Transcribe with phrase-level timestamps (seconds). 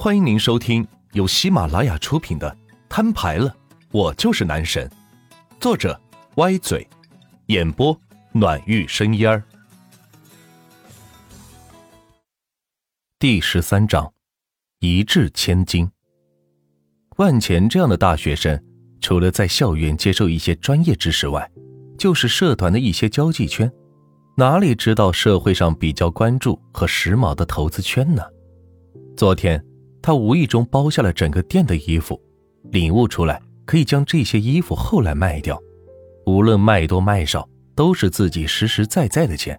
[0.00, 2.48] 欢迎您收听由喜马拉雅出品的
[2.88, 3.52] 《摊牌了，
[3.90, 4.88] 我就是男神》，
[5.58, 6.00] 作者
[6.36, 6.88] 歪嘴，
[7.46, 8.00] 演播
[8.30, 9.42] 暖玉生烟儿。
[13.18, 14.12] 第十三章，
[14.78, 15.90] 一掷千金。
[17.16, 18.56] 万钱这样的大学生，
[19.00, 21.50] 除了在校园接受一些专业知识外，
[21.98, 23.68] 就是社团的一些交际圈。
[24.36, 28.22] 哪里知道社会上比较关注和时髦的投资圈呢？
[29.16, 29.60] 昨天
[30.00, 32.20] 他无意中包下了整个店的衣服，
[32.70, 35.58] 领悟出来可以将这些衣服后来卖掉，
[36.26, 39.58] 无论卖多卖少，都是自己实实在在的钱。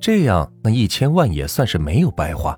[0.00, 2.56] 这样那一千万也算是没有白花，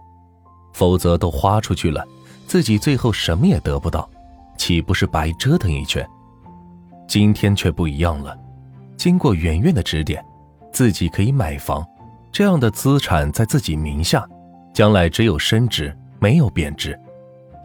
[0.72, 2.06] 否则都花出去了，
[2.46, 4.08] 自己最后什么也得不到，
[4.56, 6.06] 岂不是白折腾一圈？
[7.06, 8.36] 今天却不一样了，
[8.96, 10.24] 经过圆圆的指点。
[10.70, 11.84] 自己可以买房，
[12.30, 14.28] 这样的资产在自己名下，
[14.74, 16.96] 将来只有升值没有贬值。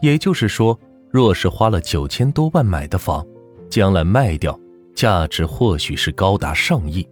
[0.04, 0.78] 也就是说，
[1.10, 3.26] 若是花了九千多万买的房，
[3.70, 4.60] 将来卖掉，
[4.94, 7.08] 价值或许是高达上亿。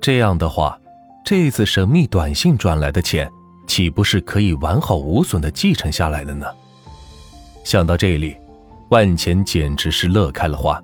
[0.00, 0.80] 这样的话，
[1.22, 3.30] 这次神秘短信转来的钱，
[3.66, 6.46] 岂不是可以完好无损的继承下来了呢？
[7.62, 8.34] 想到这里，
[8.88, 10.82] 万钱简直是乐开了花，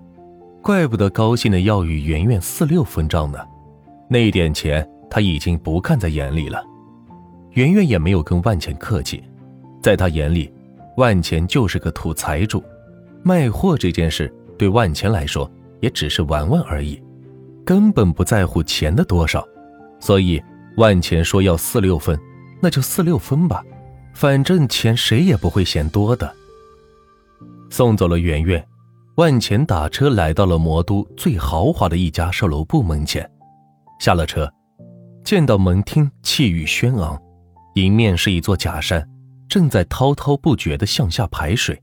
[0.61, 3.39] 怪不得高兴的要与圆圆四六分账呢。
[4.11, 6.63] 那点钱他已经不看在眼里了，
[7.53, 9.25] 圆圆也没有跟万钱客气，
[9.81, 10.53] 在他眼里，
[11.01, 12.63] 万钱就是个土财主，
[13.23, 17.03] 卖货这件事对万钱来说也只是玩玩而已，
[17.65, 19.43] 根本不在乎钱的多少，
[19.99, 20.39] 所以
[20.77, 22.21] 万钱说要四六分，
[22.61, 23.65] 那就四六分吧，
[24.13, 26.31] 反正钱谁也不会嫌多的。
[27.71, 28.63] 送走了圆圆，
[29.15, 33.27] 万钱打车来到了魔都最豪华的一家售楼部门前。
[34.01, 34.53] 下了车，
[35.25, 37.19] 见到门厅气宇轩昂，
[37.77, 39.03] 迎面是一座假山，
[39.51, 41.83] 正在滔滔不绝地向下排水，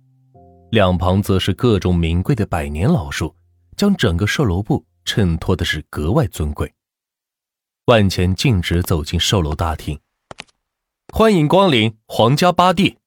[0.72, 3.36] 两旁则是各种名贵的百年老树，
[3.76, 6.73] 将整个售楼部衬托的是格外尊贵。
[7.88, 10.00] 万钱径直走进售楼大厅，
[11.14, 13.00] 欢迎光临皇家八弟。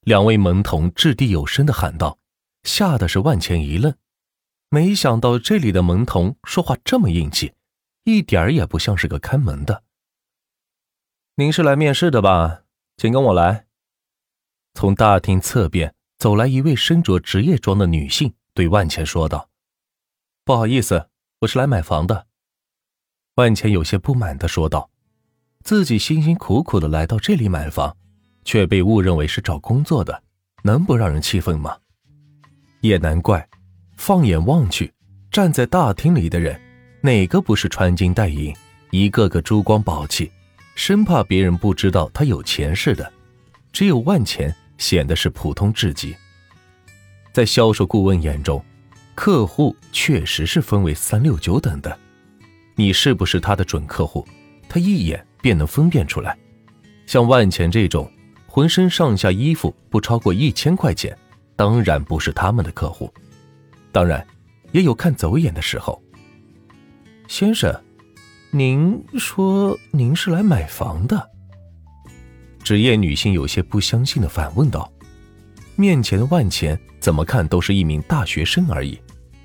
[0.00, 2.18] 两位门童掷地有声地喊道，
[2.64, 3.94] 吓得是万钱一愣，
[4.70, 7.52] 没想到这里的门童说话这么硬气。
[8.02, 9.84] 一点儿也不像是个看门的。
[11.36, 12.62] 您是来面试的吧？
[12.96, 13.66] 请跟我来。
[14.72, 19.50] 从大厅侧边走来一位身着职业装的女性，对万钱说道
[20.44, 21.08] ：“不好意思，
[21.40, 22.26] 我是来买房的。”
[23.36, 24.90] 万钱有些不满的说道
[25.62, 27.94] ：“自己辛辛苦苦的来到这里买房，
[28.44, 30.22] 却被误认为是找工作的，
[30.62, 31.76] 能不让人气愤吗？”
[32.80, 33.46] 也难怪，
[33.96, 34.90] 放眼望去，
[35.30, 36.58] 站在大厅里的人。
[37.02, 38.54] 哪个不是穿金戴银，
[38.90, 40.32] 一个个珠光宝气，
[40.76, 43.12] 生怕别人不知道他有钱似的。
[43.72, 46.14] 只有万钱显得是普通至极。
[47.32, 48.64] 在销售顾问眼中，
[49.14, 51.98] 客户确实是分为三六九等的。
[52.74, 54.26] 你是不是他的准客户，
[54.68, 56.38] 他一眼便能分辨出来。
[57.06, 58.10] 像万钱这种
[58.46, 61.16] 浑身上下衣服不超过一千块钱，
[61.56, 63.12] 当然不是他们的客户。
[63.92, 64.26] 当然，
[64.72, 66.02] 也有看走眼的时候。
[67.28, 67.74] 先生，
[68.52, 71.30] 您说您是来买房的？
[72.62, 74.90] 职业女性有些不相信的反问道
[75.76, 78.98] ：“面前的万钱怎么看都是一名大学生而已，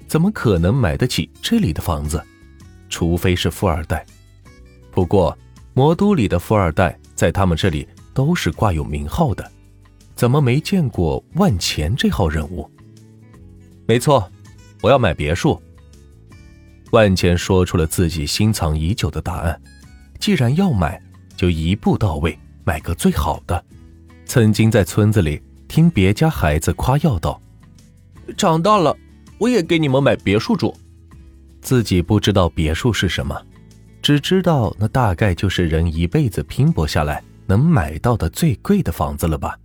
[0.08, 2.24] 怎么可能买得起这里的房子？
[2.90, 4.06] 除非是富二代。
[4.92, 5.38] 不过
[5.74, 9.52] 魔都里的富二代在他们这里都是挂有名号的，
[10.16, 12.70] 怎么没见过万钱这号人物？
[13.88, 14.32] 没错，
[14.82, 15.62] 我要买别墅。”
[16.92, 19.60] 万钱说出了自己心藏已久的答案：
[20.20, 21.02] 既然要买，
[21.36, 23.64] 就一步到位，买个最好的。
[24.26, 27.42] 曾经在村子里听别家孩子夸耀道
[28.38, 28.96] ：“长大了，
[29.38, 30.76] 我也给你们买别墅住。”
[31.62, 33.42] 自己不知道别墅是什么，
[34.02, 39.58] 只知道那大概就是人一辈子拼搏下来能买到的最贵的房子了吧。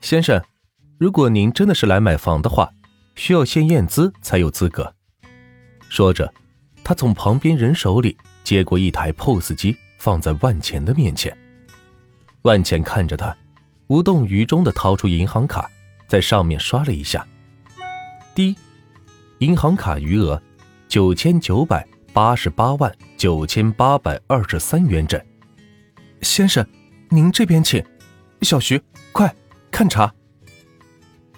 [0.00, 0.40] 先生，
[0.98, 2.70] 如果您真的是来买房的话，
[3.16, 4.94] 需要先验资才有资格。
[5.92, 6.32] 说着，
[6.82, 11.36] 他从旁边人手里接过一台 POS 机，放在万钱的面前。
[12.44, 13.36] 万钱看着他，
[13.88, 15.70] 无动于衷的掏出银行卡，
[16.08, 17.28] 在上面刷了一下，
[18.34, 18.56] 滴，
[19.40, 20.42] 银行卡余额
[20.88, 25.20] 九千九百八十八万九千八百二十三元整。
[26.22, 26.66] 先生，
[27.10, 27.84] 您这边请。
[28.40, 28.80] 小徐，
[29.12, 29.30] 快
[29.70, 30.10] 看查。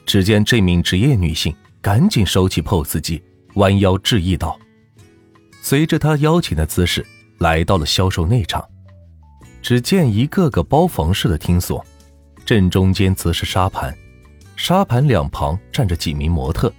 [0.07, 1.53] 只见这名职业女性
[1.83, 3.21] 赶紧收起 POS 机。
[3.55, 4.59] 弯腰致意道
[5.63, 7.05] ：“随着他邀请的姿势，
[7.39, 8.65] 来到了销售内场。
[9.63, 11.85] 只见一个个包房式的厅所，
[12.45, 13.97] 正中间则是沙盘，
[14.57, 16.73] 沙盘两旁站着几名模特，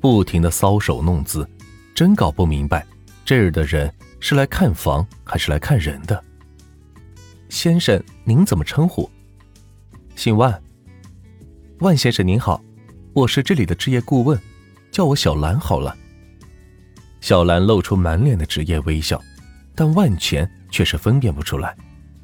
[0.00, 1.48] 不停的搔首弄姿，
[1.94, 2.86] 真搞不明白
[3.24, 6.22] 这儿的人是来看房还是来看人的。
[7.48, 9.10] 先生，您怎么称呼？
[10.14, 10.62] 姓万。
[11.80, 12.62] 万先生您好，
[13.14, 14.38] 我是这里的置业顾问，
[14.92, 15.96] 叫我小兰好了。
[17.20, 19.20] 小兰露出满脸的职业微笑，
[19.74, 21.76] 但万钱却是分辨不出来，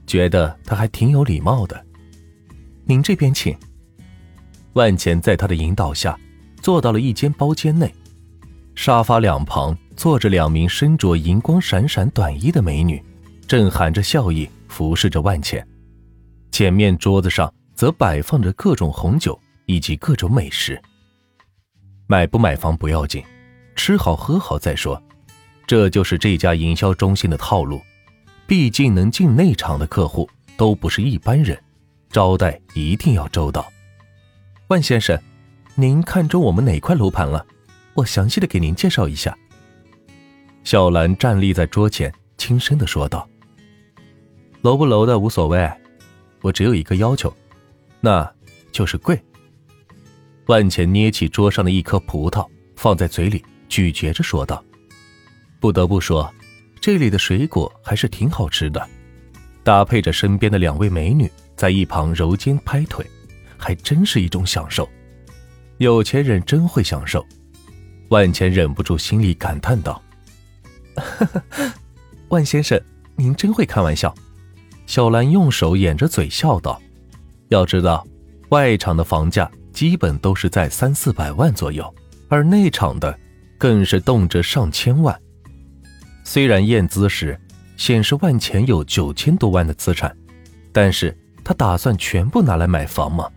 [0.06, 1.85] 觉得他还挺有礼貌的。
[2.85, 3.56] 您这边请。
[4.75, 6.19] 万钱在他的引导下，
[6.61, 7.93] 坐到了一间包间内，
[8.75, 13.02] 沙发两旁坐着两名身着银光闪闪短衣的美女，
[13.46, 15.67] 正含着笑意服侍着万钱。
[16.50, 20.81] 前面桌子上则摆放着各种红酒以及各种美食。
[22.06, 23.25] 买不买房不要紧，
[23.75, 25.03] 吃好喝好再说，
[25.67, 27.81] 这就是这家营销中心的套路。
[28.47, 31.59] 毕竟能进内场的客户都不是一般人。
[32.11, 33.67] 招待一定要周到，
[34.69, 35.19] 万先生，
[35.75, 37.44] 您看中我们哪块楼盘了？
[37.94, 39.37] 我详细的给您介绍一下。
[40.62, 43.29] 小兰站立在桌前，轻声的说道
[44.62, 45.69] ：“楼不楼的无所谓，
[46.41, 47.35] 我只有一个要求，
[48.00, 48.32] 那
[48.70, 49.20] 就是贵。”
[50.47, 52.47] 万钱捏起桌上的一颗葡萄，
[52.77, 53.44] 放在嘴里
[53.75, 54.65] 咀嚼着说道
[55.59, 56.32] ：“不得不说，
[56.81, 58.88] 这里的水果还是挺好吃的，
[59.65, 63.05] 搭配着身边的两位美女。”在一旁揉肩拍腿，
[63.56, 64.88] 还真是一种享受。
[65.79, 67.26] 有钱人真会享受。
[68.11, 70.00] 万钱忍不住心里感叹道
[72.31, 72.81] ：“万先生，
[73.17, 74.15] 您真会开玩笑。”
[74.87, 76.81] 小兰用手掩着嘴笑道
[77.50, 78.06] ：“要知道，
[78.50, 81.93] 外场的房价基本都是在三四百万左右，
[82.29, 83.19] 而内场的
[83.59, 85.19] 更是动辄上千万。
[86.25, 87.39] 虽然验资时
[87.77, 90.17] 显示万钱有九千多万的资产，
[90.73, 91.17] 但是……”
[91.47, 93.31] 他打算全部拿来买房吗？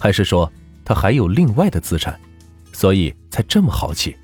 [0.00, 0.52] 还是说
[0.84, 2.18] 他还有另外的资产，
[2.72, 4.16] 所以才这么豪气？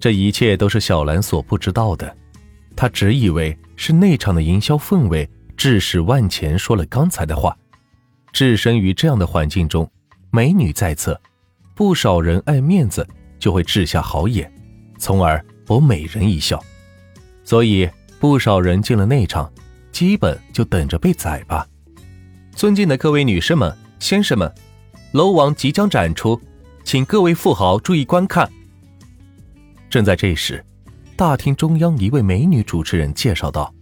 [0.00, 2.16] 这一切都是小兰所不知道的。
[2.74, 7.54] 她只以为是内场的营销氛围致使万钱说了刚才的话。
[8.32, 9.86] 置身于这样的环境中，
[10.30, 11.20] 美女在侧，
[11.74, 13.06] 不少人爱面子
[13.40, 14.52] 就会掷下好眼，
[14.98, 16.62] 从而博美人一笑。
[17.42, 17.88] 所以
[18.20, 19.52] 不少人进了内场，
[19.90, 21.66] 基本就等着被宰吧。
[22.54, 24.52] 尊敬的各位女士们、先生们，
[25.12, 26.40] 楼王即将展出，
[26.84, 28.48] 请各位富豪注意观看。
[29.88, 30.64] 正在这时，
[31.16, 33.74] 大厅中央一位美女主持人介绍道，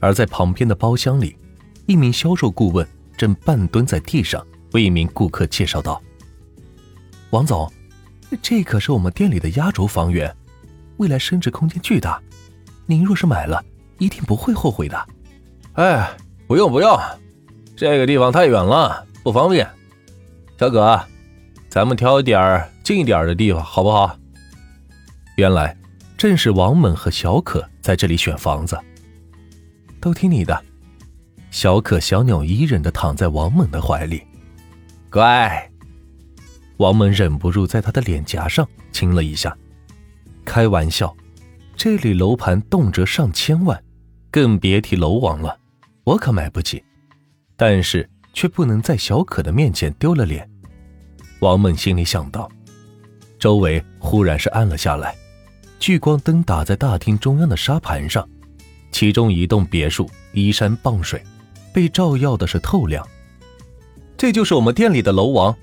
[0.00, 1.36] 而在旁边的包厢里，
[1.86, 2.86] 一名销售顾问
[3.16, 6.02] 正半蹲在地上为一名顾客介绍道
[7.30, 7.72] ：“王总，
[8.40, 10.34] 这可是我们店里的压轴房源，
[10.96, 12.20] 未来升值空间巨大，
[12.86, 13.64] 您若是买了，
[13.98, 15.06] 一定不会后悔的。”
[15.74, 16.08] 哎，
[16.46, 16.98] 不用不用。
[17.76, 19.68] 这个地方太远了，不方便。
[20.58, 21.00] 小葛，
[21.68, 24.16] 咱们挑点儿近一点的地方，好不好？
[25.36, 25.76] 原来
[26.16, 28.78] 正是王猛和小可在这里选房子。
[30.00, 30.62] 都听你的。
[31.50, 34.22] 小可小鸟依人的躺在王猛的怀里，
[35.10, 35.70] 乖。
[36.78, 39.56] 王猛忍不住在他的脸颊上亲了一下。
[40.44, 41.14] 开玩笑，
[41.76, 43.82] 这里楼盘动辄上千万，
[44.30, 45.58] 更别提楼王了，
[46.04, 46.82] 我可买不起。
[47.56, 50.48] 但是却不能在小可的面前丢了脸，
[51.40, 52.50] 王猛心里想到。
[53.38, 55.14] 周围忽然是暗了下来，
[55.78, 58.28] 聚光灯打在大厅中央的沙盘上，
[58.90, 61.22] 其中一栋别墅依山傍水，
[61.72, 63.06] 被照耀的是透亮。
[64.16, 65.54] 这就是我们店里的楼王，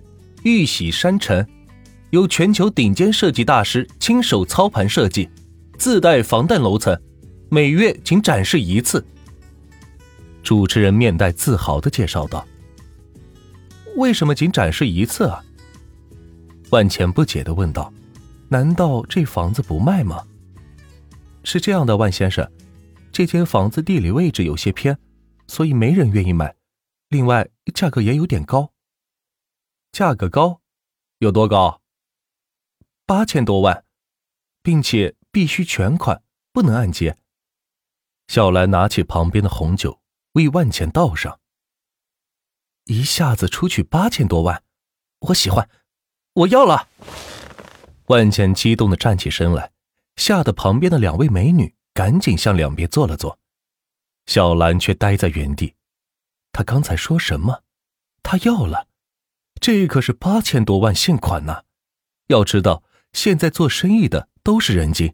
[0.43, 1.45] 玉玺山城，
[2.09, 5.29] 由全球顶尖设计大师亲手操盘设计，
[5.77, 6.99] 自带防弹楼层，
[7.49, 9.05] 每月仅展示一次。
[10.41, 12.43] 主持人面带自豪的介绍道
[13.97, 15.43] ：“为什么仅展示一次啊？”
[16.71, 17.93] 万钱不解的问道
[18.49, 20.23] ：“难道这房子不卖吗？”
[21.43, 22.49] 是这样的，万先生，
[23.11, 24.97] 这间房子地理位置有些偏，
[25.45, 26.55] 所以没人愿意买。
[27.09, 28.71] 另外，价格也有点高。
[29.91, 30.61] 价格高？
[31.19, 31.81] 有多高？
[33.05, 33.85] 八千多万，
[34.61, 37.17] 并且必须全款，不能按揭。
[38.27, 40.01] 小兰拿起旁边的红酒。
[40.33, 41.41] 为万钱倒上，
[42.85, 44.63] 一下子出去八千多万，
[45.19, 45.69] 我喜欢，
[46.31, 46.87] 我要了！
[48.05, 49.73] 万钱激动的站起身来，
[50.15, 53.37] 吓得旁边的两位美女赶紧向两边坐了坐。
[54.25, 55.75] 小兰却呆在原地，
[56.53, 57.63] 她刚才说什么？
[58.23, 58.87] 她要了？
[59.61, 61.61] 这可是八千多万现款呐！
[62.27, 65.13] 要知道，现在做生意的都是人精，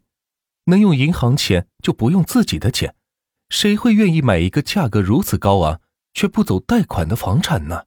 [0.64, 2.96] 能用银行钱就不用自己的钱。
[3.50, 5.82] 谁会愿意买一个价格如此高昂
[6.14, 7.84] 却不走贷款的房产呢？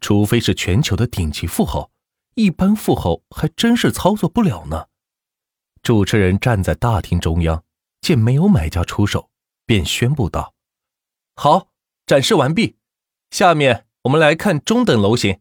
[0.00, 1.90] 除非是全球的顶级富豪，
[2.36, 4.86] 一般富豪还真是操作不了呢。
[5.82, 7.62] 主持人站在大厅中央，
[8.00, 9.28] 见没有买家出手，
[9.66, 10.54] 便宣布道
[11.36, 11.68] ：“好，
[12.06, 12.76] 展示完毕，
[13.30, 15.38] 下面我们来看中等楼型。”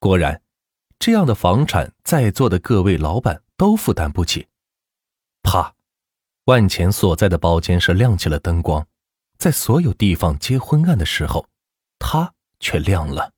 [0.00, 0.42] 果然，
[0.98, 4.46] 这样的房产，在座的各位老板都负担不起。
[5.42, 5.74] 啪，
[6.44, 8.86] 万钱所在的包间是亮起了灯光，
[9.38, 11.48] 在所有地方皆昏暗的时候，
[11.98, 13.32] 他却亮了。